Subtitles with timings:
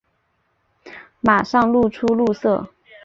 [1.19, 2.69] 马上露出怒色